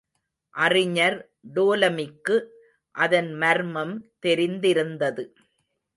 அறிஞர் 0.53 1.17
டோலமிக்கு 1.53 2.37
அதன் 2.95 3.31
மர்மம் 3.33 3.95
தெரிந்திருந்தது. 4.19 5.25